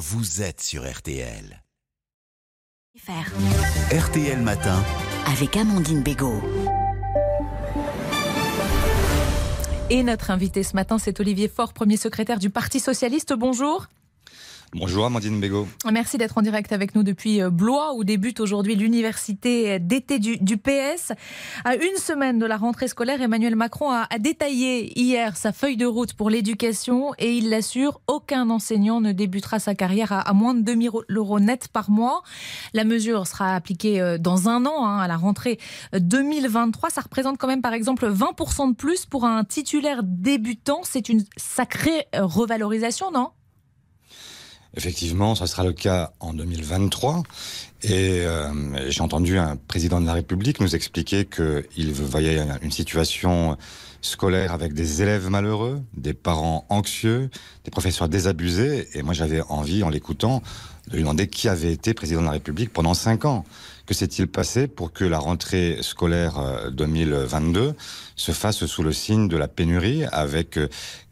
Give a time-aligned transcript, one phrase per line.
[0.00, 1.62] vous êtes sur RTL.
[3.92, 4.82] RTL Matin.
[5.26, 6.40] Avec Amandine Bégaud.
[9.90, 13.34] Et notre invité ce matin, c'est Olivier Faure, premier secrétaire du Parti Socialiste.
[13.34, 13.88] Bonjour.
[14.72, 15.66] Bonjour Amandine Bégaud.
[15.90, 20.38] Merci d'être en direct avec nous depuis euh, Blois où débute aujourd'hui l'université d'été du,
[20.58, 21.10] PS.
[21.64, 25.86] À une semaine de la rentrée scolaire, Emmanuel Macron a, détaillé hier sa feuille de
[25.86, 30.60] route pour l'éducation et il l'assure, aucun enseignant ne débutera sa carrière à, moins de
[30.60, 32.22] 2000 euros net par mois.
[32.72, 35.58] La mesure sera appliquée euh, dans un an, hein, à la rentrée
[35.94, 36.90] 2023.
[36.90, 40.82] Ça représente quand même par exemple 20% de plus pour un titulaire débutant.
[40.84, 43.30] C'est une sacrée euh, revalorisation, non?
[44.76, 47.22] Effectivement, ça sera le cas en 2023.
[47.82, 53.56] Et euh, j'ai entendu un président de la République nous expliquer qu'il voyait une situation
[54.02, 57.30] scolaire avec des élèves malheureux, des parents anxieux,
[57.64, 58.88] des professeurs désabusés.
[58.94, 60.42] Et moi, j'avais envie, en l'écoutant,
[60.88, 63.44] de lui demander qui avait été président de la République pendant cinq ans.
[63.86, 67.72] Que s'est-il passé pour que la rentrée scolaire 2022 euh,
[68.14, 70.68] se fasse sous le signe de la pénurie avec euh,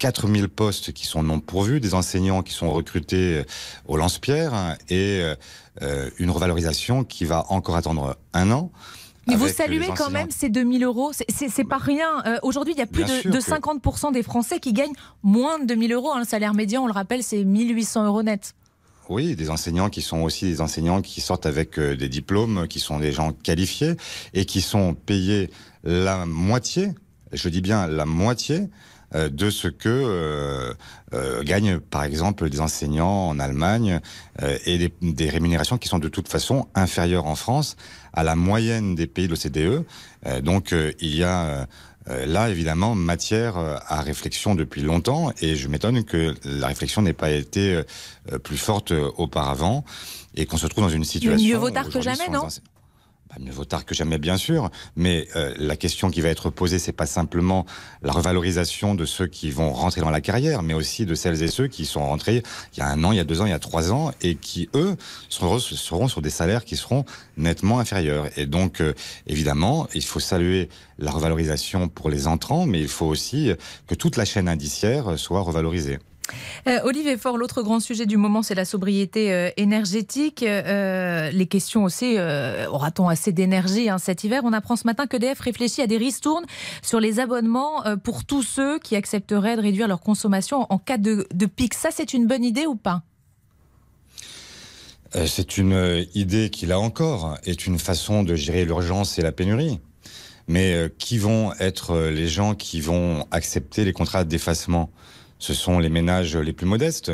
[0.00, 3.44] 4000 postes qui sont non pourvus, des enseignants qui sont recrutés euh,
[3.86, 5.34] au lance-pierre hein, et euh,
[5.82, 8.72] euh, une revalorisation qui va encore attendre un an.
[9.28, 12.24] Mais vous saluez quand même ces 2000 euros, c'est pas rien.
[12.42, 16.10] Aujourd'hui, il y a plus de, 50% des Français qui gagnent moins de 2000 euros.
[16.10, 16.20] Hein.
[16.20, 18.54] Le salaire médian, on le rappelle, c'est 1800 euros net.
[19.08, 22.98] Oui, des enseignants qui sont aussi des enseignants qui sortent avec des diplômes, qui sont
[22.98, 23.94] des gens qualifiés
[24.34, 25.50] et qui sont payés
[25.84, 26.88] la moitié,
[27.32, 28.68] je dis bien la moitié,
[29.14, 30.72] de ce que euh,
[31.14, 34.00] euh, gagnent par exemple des enseignants en Allemagne
[34.64, 37.76] et des, des, rémunérations qui sont de toute façon inférieures en France
[38.12, 39.84] à la moyenne des pays de l'OCDE.
[40.44, 41.66] donc il y a
[42.06, 47.30] là, évidemment, matière à réflexion depuis longtemps, et je m'étonne que la réflexion n'ait pas
[47.30, 47.82] été
[48.42, 49.84] plus forte auparavant,
[50.34, 51.36] et qu'on se trouve dans une situation...
[51.36, 52.48] Mieux vaut tard que jamais, non?
[53.30, 54.70] Bah, mieux vaut tard que jamais, bien sûr.
[54.96, 57.64] Mais euh, la question qui va être posée, c'est pas simplement
[58.02, 61.46] la revalorisation de ceux qui vont rentrer dans la carrière, mais aussi de celles et
[61.46, 62.42] ceux qui sont rentrés
[62.74, 64.10] il y a un an, il y a deux ans, il y a trois ans,
[64.20, 64.96] et qui eux
[65.28, 67.04] seront, sur des salaires qui seront
[67.36, 68.26] nettement inférieurs.
[68.36, 68.94] Et donc, euh,
[69.28, 70.68] évidemment, il faut saluer
[70.98, 73.52] la revalorisation pour les entrants, mais il faut aussi
[73.86, 75.98] que toute la chaîne indiciaire soit revalorisée.
[76.66, 80.42] Euh, Olivier Faure, l'autre grand sujet du moment, c'est la sobriété euh, énergétique.
[80.42, 82.16] Euh, les questions aussi,
[82.68, 84.42] aura-t-on assez d'énergie hein, cet hiver?
[84.44, 86.44] On apprend ce matin que DF réfléchit à des ristournes
[86.82, 91.26] sur les abonnements pour tous ceux qui accepteraient de réduire leur consommation en cas de,
[91.46, 91.74] pic.
[91.74, 93.02] Ça, c'est une bonne idée ou pas?
[95.26, 99.80] C'est une idée qui, là encore, est une façon de gérer l'urgence et la pénurie.
[100.48, 104.90] Mais qui vont être les gens qui vont accepter les contrats d'effacement?
[105.40, 107.10] Ce sont les ménages les plus modestes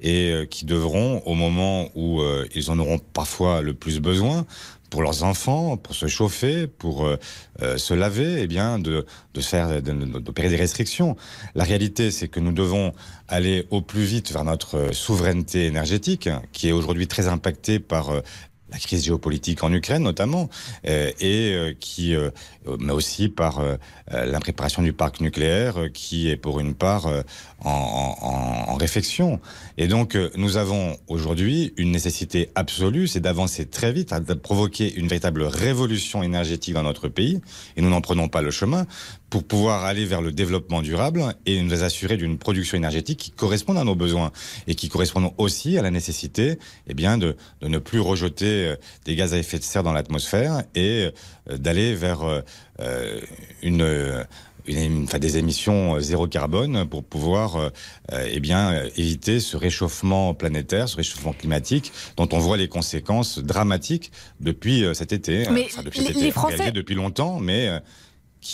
[0.00, 4.46] et euh, qui devront, au moment où euh, ils en auront parfois le plus besoin,
[4.90, 7.16] pour leurs enfants, pour se chauffer, pour euh,
[7.76, 11.16] se laver, eh bien, de, de faire, d'opérer des restrictions.
[11.54, 12.92] La réalité, c'est que nous devons
[13.28, 18.10] aller au plus vite vers notre souveraineté énergétique, qui est aujourd'hui très impactée par
[18.70, 20.48] la crise géopolitique en Ukraine notamment,
[20.86, 22.30] euh, et euh, qui, euh,
[22.78, 23.60] mais aussi par
[24.10, 29.40] l'impréparation du parc nucléaire, qui est pour une part en, en, en, réflexion.
[29.78, 35.08] Et donc, nous avons aujourd'hui une nécessité absolue, c'est d'avancer très vite, de provoquer une
[35.08, 37.40] véritable révolution énergétique dans notre pays,
[37.76, 38.86] et nous n'en prenons pas le chemin,
[39.30, 43.78] pour pouvoir aller vers le développement durable et nous assurer d'une production énergétique qui corresponde
[43.78, 44.32] à nos besoins
[44.66, 46.58] et qui corresponde aussi à la nécessité
[46.88, 49.92] eh bien, de, de ne plus rejeter euh, des gaz à effet de serre dans
[49.92, 51.10] l'atmosphère et
[51.48, 53.20] euh, d'aller vers euh,
[53.62, 54.26] une
[54.66, 57.72] une, enfin, des émissions zéro carbone pour pouvoir
[58.12, 64.12] eh bien, éviter ce réchauffement planétaire, ce réchauffement climatique dont on voit les conséquences dramatiques
[64.38, 65.48] depuis cet été.
[65.50, 66.72] Mais depuis cet été, Français...
[66.72, 67.80] depuis longtemps, mais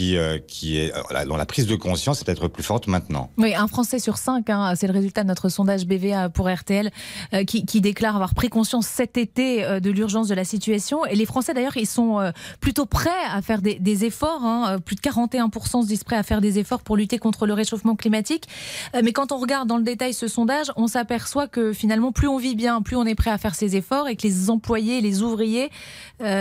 [0.00, 3.30] euh, qui est euh, dont la prise de conscience est peut-être plus forte maintenant.
[3.36, 6.90] Oui, un Français sur cinq, hein, c'est le résultat de notre sondage BVA pour RTL,
[7.32, 11.04] euh, qui, déclare avoir pris conscience cet été de l'urgence de la situation.
[11.04, 14.42] Et les Français, d'ailleurs, ils sont plutôt prêts à faire des, efforts.
[14.42, 14.78] Hein.
[14.80, 17.94] Plus de 41% se disent prêts à faire des efforts pour lutter contre le réchauffement
[17.94, 18.48] climatique.
[19.02, 22.38] mais quand on regarde dans le détail ce sondage, on s'aperçoit que finalement, plus on
[22.38, 25.22] vit bien, plus on est prêt à faire ces efforts et que les employés, les
[25.22, 25.70] ouvriers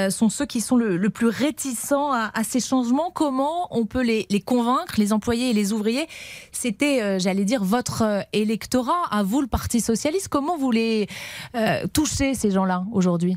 [0.09, 3.32] sont ceux qui sont le, le plus réticents à, à ces changements comment
[3.71, 6.07] on peut les, convaincre, les employés et les ouvriers
[6.51, 10.27] C'était, euh, j'allais dire, votre euh, électorat, à vous, le Parti socialiste.
[10.27, 11.07] Comment vous les
[11.55, 13.35] euh, touchez, ces gens-là, aujourd'hui?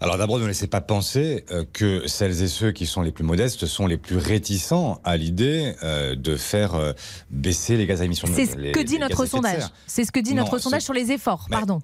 [0.00, 3.66] Alors d'abord, ne laissez pas penser que celles et ceux qui sont les plus modestes
[3.66, 6.94] sont les plus réticents à l'idée de faire
[7.30, 8.28] baisser les gaz à émissions.
[8.32, 9.64] C'est ce que dit notre sondage.
[9.88, 11.80] C'est ce que dit notre sondage sur les efforts, pardon.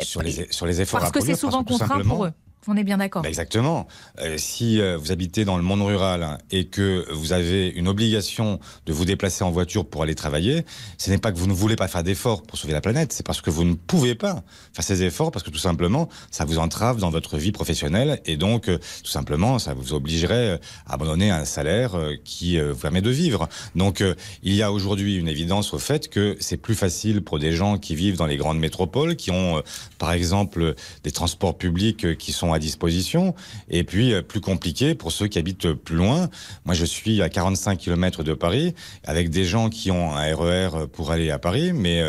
[0.00, 2.32] sur, les, sur les efforts Parce que c'est souvent contraint pour eux.
[2.66, 3.22] On est bien d'accord.
[3.22, 3.86] Bah, exactement.
[4.20, 7.88] Euh, si euh, vous habitez dans le monde rural hein, et que vous avez une
[7.88, 10.64] obligation de vous déplacer en voiture pour aller travailler,
[10.98, 13.24] ce n'est pas que vous ne voulez pas faire d'efforts pour sauver la planète, c'est
[13.24, 16.58] parce que vous ne pouvez pas faire ces efforts parce que tout simplement, ça vous
[16.58, 21.30] entrave dans votre vie professionnelle et donc euh, tout simplement, ça vous obligerait à abandonner
[21.30, 21.92] un salaire
[22.24, 23.48] qui vous permet de vivre.
[23.74, 24.02] Donc
[24.42, 27.78] il y a aujourd'hui une évidence au fait que c'est plus facile pour des gens
[27.78, 29.62] qui vivent dans les grandes métropoles, qui ont
[29.98, 33.34] par exemple des transports publics qui sont à disposition.
[33.68, 36.28] Et puis, euh, plus compliqué pour ceux qui habitent plus loin.
[36.64, 38.74] Moi, je suis à 45 km de Paris,
[39.04, 42.00] avec des gens qui ont un RER pour aller à Paris, mais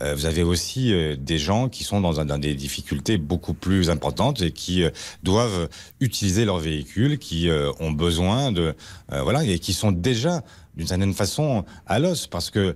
[0.00, 3.90] euh, vous avez aussi euh, des gens qui sont dans, dans, des difficultés beaucoup plus
[3.90, 4.84] importantes et qui
[5.22, 5.68] doivent
[6.00, 7.48] utiliser leur véhicule, qui
[7.80, 8.74] ont besoin de...
[9.08, 10.42] voilà, et qui sont déjà
[10.76, 12.74] d'une certaine façon à l'os, parce que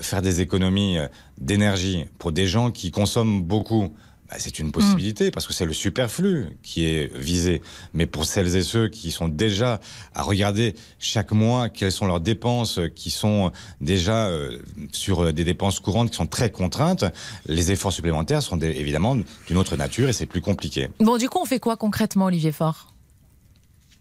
[0.00, 0.98] faire des économies
[1.38, 3.92] d'énergie pour des gens qui consomment beaucoup,
[4.30, 7.62] bah, c'est une possibilité parce que c'est le superflu qui est visé.
[7.94, 9.80] Mais pour celles et ceux qui sont déjà
[10.14, 13.50] à regarder chaque mois quelles sont leurs dépenses, qui sont
[13.80, 14.58] déjà euh,
[14.92, 17.04] sur des dépenses courantes qui sont très contraintes,
[17.46, 19.16] les efforts supplémentaires sont évidemment
[19.46, 20.88] d'une autre nature et c'est plus compliqué.
[21.00, 22.92] Bon, du coup, on fait quoi concrètement, Olivier Faure?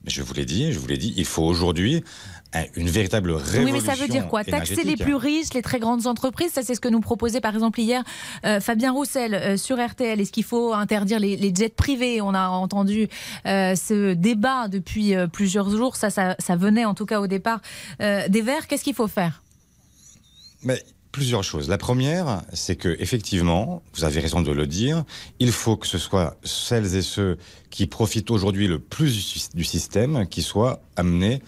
[0.06, 2.04] Je vous l'ai dit, je vous l'ai dit, il faut aujourd'hui
[2.76, 3.64] une véritable révolution.
[3.64, 4.44] Oui, mais ça veut dire quoi?
[4.44, 7.54] Taxer les plus riches, les très grandes entreprises Ça, c'est ce que nous proposait par
[7.54, 8.04] exemple hier
[8.46, 10.20] euh, Fabien Roussel euh, sur RTL.
[10.20, 12.22] Est-ce qu'il faut interdire les, jets privés?
[12.22, 13.08] On a entendu
[13.46, 15.96] euh, ce débat depuis plusieurs jours.
[15.96, 17.62] Ça, ça, venait en tout cas au départ
[18.00, 18.68] des Verts.
[18.68, 19.44] Qu'est-ce qu'il faut faire?
[20.64, 20.84] Mais
[21.20, 21.68] plusieurs choses.
[21.68, 25.04] La première, c'est que effectivement, vous avez raison de le dire,
[25.40, 27.38] il faut que ce soit celles et ceux
[27.70, 31.42] qui profitent aujourd'hui le plus du système qui soient amenés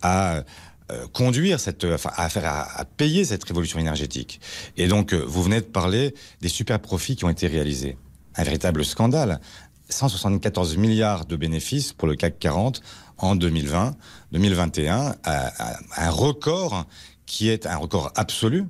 [0.00, 0.44] à
[0.92, 4.40] euh, conduire cette, enfin, à faire, à, payer cette révolution énergétique.
[4.76, 7.98] Et donc, euh, vous venez de parler des super profits qui ont été réalisés.
[8.36, 9.40] Un véritable scandale.
[9.88, 12.80] 174 milliards de bénéfices pour le CAC 40
[13.18, 13.96] en 2020,
[14.30, 16.86] 2021, un record
[17.26, 18.66] qui est un record absolu,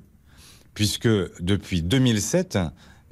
[0.76, 1.08] puisque
[1.40, 2.58] depuis 2007,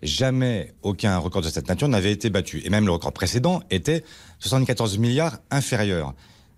[0.03, 2.61] jamais aucun record de cette nature n'avait été battu.
[2.63, 4.05] Et même le record précédent était
[4.41, 6.15] 74 milliards inférieur.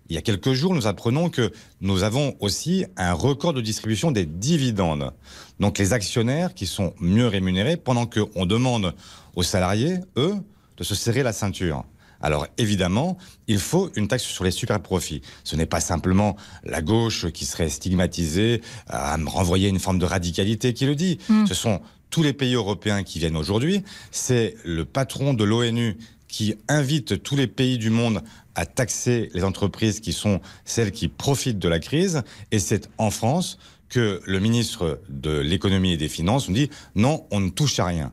[0.09, 4.11] Il y a quelques jours, nous apprenons que nous avons aussi un record de distribution
[4.11, 5.13] des dividendes.
[5.61, 8.93] Donc les actionnaires qui sont mieux rémunérés pendant qu'on demande
[9.37, 10.35] aux salariés, eux,
[10.75, 11.85] de se serrer la ceinture.
[12.21, 13.17] Alors évidemment,
[13.47, 15.21] il faut une taxe sur les super profits.
[15.43, 20.05] Ce n'est pas simplement la gauche qui serait stigmatisée à me renvoyer une forme de
[20.05, 21.19] radicalité qui le dit.
[21.29, 21.45] Hmm.
[21.45, 23.83] Ce sont tous les pays européens qui viennent aujourd'hui.
[24.11, 25.97] C'est le patron de l'ONU
[26.27, 28.21] qui invite tous les pays du monde
[28.55, 32.23] à taxer les entreprises qui sont celles qui profitent de la crise.
[32.51, 33.59] Et c'est en France
[33.89, 37.85] que le ministre de l'économie et des finances nous dit non, on ne touche à
[37.85, 38.11] rien.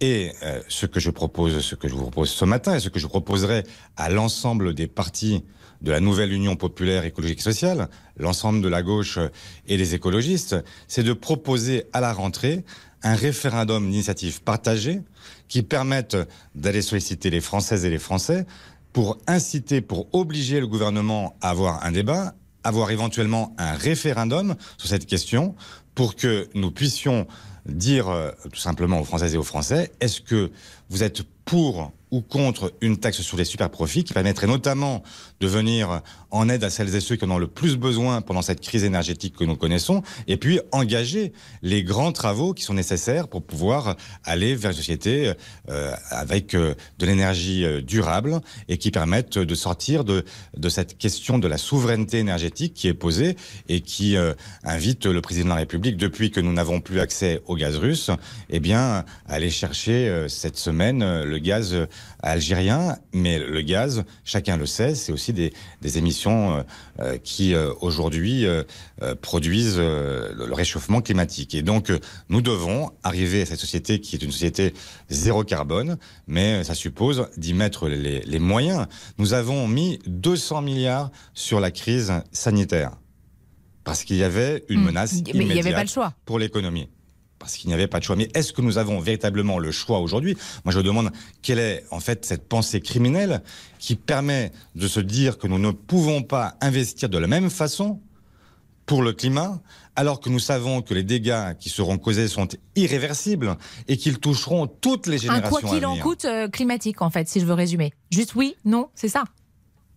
[0.00, 2.88] Et euh, ce que je propose, ce que je vous propose ce matin, et ce
[2.88, 3.64] que je proposerai
[3.96, 5.44] à l'ensemble des partis
[5.82, 9.18] de la nouvelle Union populaire écologique sociale, l'ensemble de la gauche
[9.66, 10.56] et des écologistes,
[10.86, 12.64] c'est de proposer à la rentrée
[13.02, 15.00] un référendum d'initiative partagée
[15.46, 16.16] qui permette
[16.54, 18.46] d'aller solliciter les Françaises et les Français
[18.92, 22.34] pour inciter, pour obliger le gouvernement à avoir un débat,
[22.64, 25.54] avoir éventuellement un référendum sur cette question,
[25.94, 27.26] pour que nous puissions
[27.68, 30.50] dire euh, tout simplement aux Françaises et aux Français, est-ce que
[30.88, 35.02] vous êtes pour ou contre une taxe sur les super profits qui permettrait notamment
[35.40, 38.42] de venir en aide à celles et ceux qui en ont le plus besoin pendant
[38.42, 43.28] cette crise énergétique que nous connaissons, et puis engager les grands travaux qui sont nécessaires
[43.28, 45.32] pour pouvoir aller vers une société
[45.68, 50.24] euh, avec euh, de l'énergie euh, durable et qui permettent de sortir de,
[50.56, 53.36] de cette question de la souveraineté énergétique qui est posée
[53.68, 54.16] et qui
[54.64, 58.10] invite le président de la République, depuis que nous n'avons plus accès au gaz russe,
[58.50, 61.76] eh bien, à aller chercher cette semaine le gaz
[62.20, 65.52] algérien, mais le gaz, chacun le sait, c'est aussi des,
[65.96, 66.62] émissions euh,
[67.00, 68.46] euh, qui euh, aujourd'hui
[69.22, 71.54] produisent le réchauffement climatique.
[71.54, 71.92] Et donc,
[72.28, 74.74] nous devons arriver à cette société qui est une société
[75.08, 78.86] zéro carbone, mais ça suppose d'y mettre les, les moyens.
[79.18, 82.92] Nous avons mis 200 milliards sur la crise sanitaire
[83.84, 84.84] parce qu'il y avait une mmh.
[84.84, 86.88] menace immédiate pour l'économie
[87.38, 88.16] parce qu'il n'y avait pas de choix.
[88.16, 90.36] Mais est-ce que nous avons véritablement le choix aujourd'hui?
[90.64, 91.10] Moi, je demande
[91.42, 93.42] quelle est en fait cette pensée criminelle
[93.78, 98.00] qui permet de se dire que nous ne pouvons pas investir de la même façon
[98.86, 99.60] pour le climat,
[99.96, 104.66] alors que nous savons que les dégâts qui seront causés sont irréversibles et qu'ils toucheront
[104.66, 107.52] toutes les générations Un quoi qu'il en coûte euh, climatique, en fait, si je veux
[107.52, 107.92] résumer.
[108.10, 109.24] Juste oui, non, c'est ça.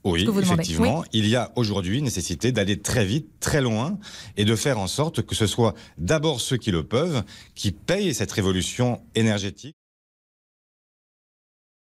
[0.03, 0.61] Oui, que vous demandez.
[0.61, 3.99] effectivement, il y a aujourd'hui nécessité d'aller très vite, très loin,
[4.35, 7.23] et de faire en sorte que ce soit d'abord ceux qui le peuvent
[7.55, 9.75] qui payent cette révolution énergétique.